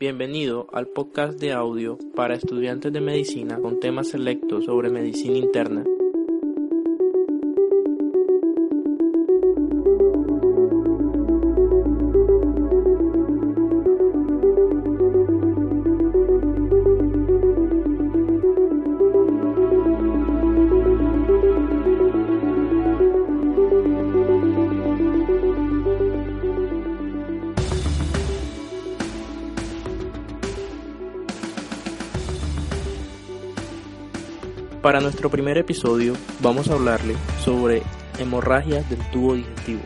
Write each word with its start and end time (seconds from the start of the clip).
Bienvenido 0.00 0.66
al 0.72 0.86
podcast 0.86 1.38
de 1.38 1.52
audio 1.52 1.98
para 2.16 2.34
estudiantes 2.34 2.90
de 2.90 3.02
medicina 3.02 3.58
con 3.60 3.80
temas 3.80 4.08
selectos 4.08 4.64
sobre 4.64 4.88
medicina 4.88 5.36
interna. 5.36 5.84
Para 34.82 35.00
nuestro 35.00 35.28
primer 35.28 35.58
episodio 35.58 36.14
vamos 36.40 36.70
a 36.70 36.72
hablarle 36.72 37.14
sobre 37.44 37.82
hemorragia 38.18 38.82
del 38.84 38.98
tubo 39.10 39.34
digestivo. 39.34 39.82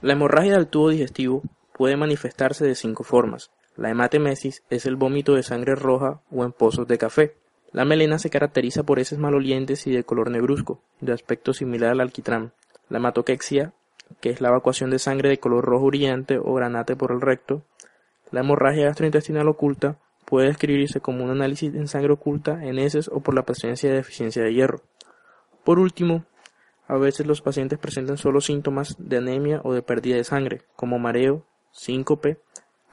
La 0.00 0.14
hemorragia 0.14 0.54
del 0.54 0.66
tubo 0.66 0.88
digestivo 0.88 1.42
puede 1.74 1.98
manifestarse 1.98 2.64
de 2.64 2.74
cinco 2.74 3.04
formas. 3.04 3.50
La 3.76 3.90
hematemesis 3.90 4.62
es 4.70 4.86
el 4.86 4.96
vómito 4.96 5.34
de 5.34 5.42
sangre 5.42 5.74
roja 5.74 6.22
o 6.30 6.42
en 6.42 6.52
pozos 6.52 6.88
de 6.88 6.96
café. 6.96 7.36
La 7.72 7.84
melena 7.84 8.18
se 8.18 8.30
caracteriza 8.30 8.82
por 8.82 8.98
heces 8.98 9.18
malolientes 9.18 9.86
y 9.86 9.90
de 9.90 10.04
color 10.04 10.30
negruzco, 10.30 10.80
de 11.02 11.12
aspecto 11.12 11.52
similar 11.52 11.90
al 11.90 12.00
alquitrán. 12.00 12.54
La 12.88 12.96
hematoquexia, 12.96 13.74
que 14.22 14.30
es 14.30 14.40
la 14.40 14.48
evacuación 14.48 14.88
de 14.88 14.98
sangre 14.98 15.28
de 15.28 15.38
color 15.38 15.66
rojo 15.66 15.86
brillante 15.86 16.38
o 16.38 16.54
granate 16.54 16.96
por 16.96 17.12
el 17.12 17.20
recto, 17.20 17.62
la 18.30 18.40
hemorragia 18.40 18.86
gastrointestinal 18.86 19.48
oculta 19.48 19.98
puede 20.24 20.48
describirse 20.48 21.00
como 21.00 21.24
un 21.24 21.30
análisis 21.30 21.74
en 21.74 21.88
sangre 21.88 22.12
oculta 22.12 22.64
en 22.64 22.78
heces 22.78 23.08
o 23.08 23.20
por 23.20 23.34
la 23.34 23.44
presencia 23.44 23.88
de 23.88 23.96
deficiencia 23.96 24.42
de 24.42 24.52
hierro. 24.52 24.80
Por 25.64 25.78
último, 25.78 26.24
a 26.88 26.96
veces 26.96 27.26
los 27.26 27.42
pacientes 27.42 27.78
presentan 27.78 28.18
solo 28.18 28.40
síntomas 28.40 28.96
de 28.98 29.16
anemia 29.18 29.60
o 29.64 29.72
de 29.72 29.82
pérdida 29.82 30.16
de 30.16 30.24
sangre, 30.24 30.62
como 30.76 30.98
mareo, 30.98 31.44
síncope, 31.72 32.38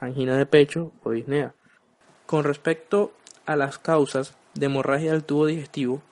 angina 0.00 0.36
de 0.36 0.46
pecho 0.46 0.92
o 1.02 1.10
disnea. 1.10 1.54
Con 2.26 2.44
respecto 2.44 3.12
a 3.46 3.56
las 3.56 3.78
causas 3.78 4.36
de 4.54 4.66
hemorragia 4.66 5.12
del 5.12 5.24
tubo 5.24 5.46
digestivo, 5.46 6.02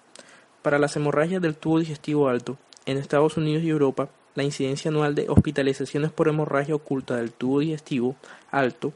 para 0.62 0.78
las 0.78 0.96
hemorragias 0.96 1.42
del 1.42 1.56
tubo 1.56 1.80
digestivo 1.80 2.28
alto, 2.28 2.58
en 2.86 2.98
Estados 2.98 3.36
Unidos 3.36 3.64
y 3.64 3.70
Europa, 3.70 4.10
la 4.34 4.42
incidencia 4.42 4.90
anual 4.90 5.14
de 5.14 5.28
hospitalizaciones 5.28 6.10
por 6.10 6.28
hemorragia 6.28 6.74
oculta 6.74 7.16
del 7.16 7.32
tubo 7.32 7.60
digestivo 7.60 8.16
alto 8.50 8.92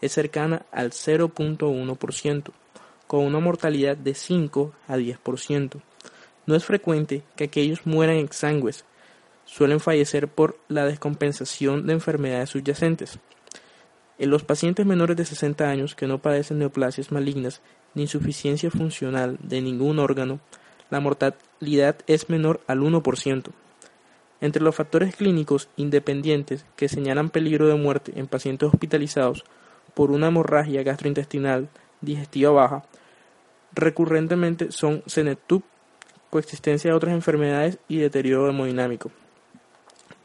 es 0.00 0.12
cercana 0.12 0.66
al 0.70 0.90
0.1%, 0.90 2.50
con 3.06 3.24
una 3.24 3.40
mortalidad 3.40 3.96
de 3.96 4.14
5 4.14 4.72
a 4.88 4.96
10%. 4.96 5.80
No 6.46 6.54
es 6.54 6.64
frecuente 6.64 7.22
que 7.36 7.44
aquellos 7.44 7.86
mueran 7.86 8.16
exangües, 8.16 8.84
suelen 9.46 9.80
fallecer 9.80 10.28
por 10.28 10.58
la 10.68 10.84
descompensación 10.84 11.86
de 11.86 11.94
enfermedades 11.94 12.50
subyacentes. 12.50 13.18
En 14.18 14.30
los 14.30 14.44
pacientes 14.44 14.86
menores 14.86 15.16
de 15.16 15.24
60 15.24 15.68
años 15.68 15.94
que 15.94 16.06
no 16.06 16.18
padecen 16.18 16.58
neoplasias 16.58 17.10
malignas 17.10 17.62
ni 17.94 18.02
insuficiencia 18.02 18.70
funcional 18.70 19.38
de 19.42 19.60
ningún 19.60 19.98
órgano, 19.98 20.40
la 20.90 21.00
mortalidad 21.00 21.96
es 22.06 22.28
menor 22.28 22.60
al 22.66 22.80
1%. 22.80 23.50
Entre 24.44 24.62
los 24.62 24.74
factores 24.74 25.16
clínicos 25.16 25.70
independientes 25.76 26.66
que 26.76 26.90
señalan 26.90 27.30
peligro 27.30 27.66
de 27.66 27.76
muerte 27.76 28.12
en 28.16 28.26
pacientes 28.26 28.68
hospitalizados 28.68 29.42
por 29.94 30.10
una 30.10 30.26
hemorragia 30.26 30.82
gastrointestinal 30.82 31.70
digestiva 32.02 32.50
baja, 32.50 32.84
recurrentemente 33.72 34.70
son 34.70 35.02
CENETUB, 35.06 35.62
coexistencia 36.28 36.90
de 36.90 36.94
otras 36.94 37.14
enfermedades 37.14 37.78
y 37.88 37.96
deterioro 37.96 38.50
hemodinámico, 38.50 39.10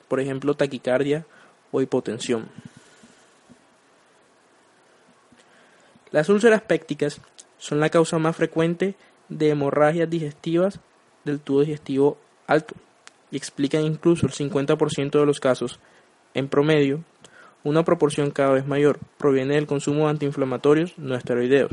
por 0.09 0.19
ejemplo 0.19 0.53
taquicardia 0.53 1.25
o 1.71 1.79
hipotensión. 1.79 2.49
Las 6.11 6.27
úlceras 6.27 6.61
pépticas 6.61 7.21
son 7.57 7.79
la 7.79 7.89
causa 7.89 8.19
más 8.19 8.35
frecuente 8.35 8.95
de 9.29 9.51
hemorragias 9.51 10.09
digestivas 10.09 10.81
del 11.23 11.39
tubo 11.39 11.61
digestivo 11.61 12.17
alto 12.45 12.75
y 13.31 13.37
explican 13.37 13.83
incluso 13.83 14.25
el 14.25 14.33
50% 14.33 15.19
de 15.19 15.25
los 15.25 15.39
casos. 15.39 15.79
En 16.33 16.47
promedio, 16.47 17.03
una 17.63 17.83
proporción 17.83 18.31
cada 18.31 18.51
vez 18.51 18.65
mayor 18.65 18.99
proviene 19.17 19.55
del 19.55 19.67
consumo 19.67 20.05
de 20.05 20.11
antiinflamatorios 20.11 20.97
no 20.97 21.15
esteroideos, 21.15 21.71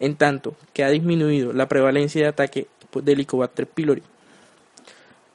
en 0.00 0.16
tanto 0.16 0.56
que 0.72 0.84
ha 0.84 0.90
disminuido 0.90 1.52
la 1.52 1.68
prevalencia 1.68 2.22
de 2.22 2.28
ataque 2.28 2.66
de 2.92 3.12
Helicobacter 3.12 3.66
pylori. 3.66 4.02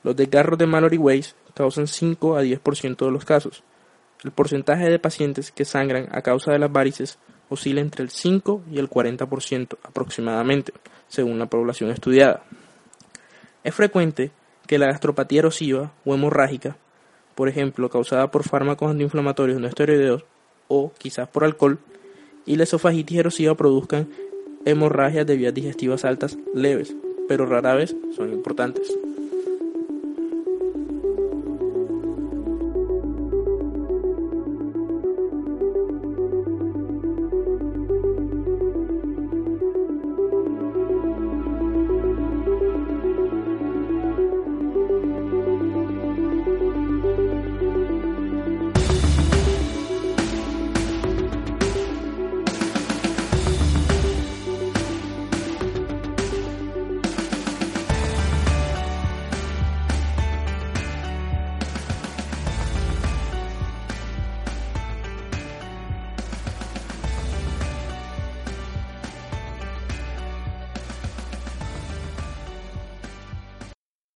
Los 0.03 0.15
desgarros 0.15 0.57
de 0.57 0.65
Mallory 0.65 0.97
Weiss 0.97 1.35
causan 1.53 1.87
5 1.87 2.37
a 2.37 2.43
10% 2.43 3.05
de 3.05 3.11
los 3.11 3.25
casos. 3.25 3.63
El 4.23 4.31
porcentaje 4.31 4.89
de 4.89 4.99
pacientes 4.99 5.51
que 5.51 5.65
sangran 5.65 6.07
a 6.11 6.21
causa 6.21 6.51
de 6.51 6.59
las 6.59 6.71
varices 6.71 7.17
oscila 7.49 7.81
entre 7.81 8.03
el 8.03 8.09
5 8.09 8.63
y 8.71 8.79
el 8.79 8.89
40% 8.89 9.77
aproximadamente, 9.83 10.73
según 11.07 11.39
la 11.39 11.47
población 11.47 11.89
estudiada. 11.89 12.43
Es 13.63 13.75
frecuente 13.75 14.31
que 14.69 14.77
la 14.77 14.85
gastropatía 14.85 15.39
erosiva 15.39 15.91
o 16.05 16.13
hemorrágica, 16.13 16.77
por 17.33 17.49
ejemplo, 17.49 17.89
causada 17.89 18.29
por 18.29 18.43
fármacos 18.43 18.91
antiinflamatorios 18.91 19.59
no 19.59 19.67
esteroideos 19.67 20.25
o 20.67 20.91
quizás 20.95 21.27
por 21.27 21.43
alcohol, 21.43 21.79
y 22.45 22.55
la 22.55 22.65
esofagitis 22.65 23.17
erosiva 23.17 23.55
produzcan 23.55 24.07
hemorragias 24.65 25.25
de 25.25 25.37
vías 25.37 25.55
digestivas 25.55 26.05
altas 26.05 26.37
leves, 26.53 26.95
pero 27.27 27.47
rara 27.47 27.73
vez 27.73 27.95
son 28.15 28.31
importantes. 28.31 28.95